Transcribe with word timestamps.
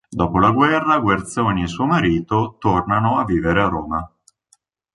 Dopo 0.09 0.39
la 0.39 0.49
guerra 0.49 0.97
Guerzoni 0.97 1.61
e 1.61 1.67
suo 1.67 1.85
marito 1.85 2.55
tornano 2.57 3.19
a 3.19 3.23
vivere 3.23 3.61
a 3.61 3.67
Roma. 3.67 4.13